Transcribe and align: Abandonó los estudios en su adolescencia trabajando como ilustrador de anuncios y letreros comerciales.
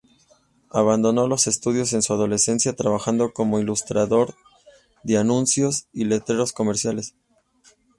Abandonó 0.71 1.27
los 1.27 1.45
estudios 1.45 1.93
en 1.93 2.01
su 2.01 2.11
adolescencia 2.11 2.75
trabajando 2.75 3.33
como 3.33 3.59
ilustrador 3.59 4.33
de 5.03 5.19
anuncios 5.19 5.85
y 5.93 6.05
letreros 6.05 6.53
comerciales. 6.53 7.13